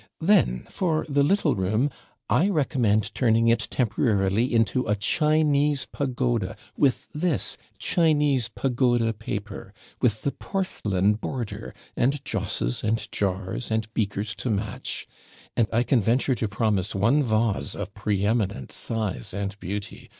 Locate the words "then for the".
0.19-1.21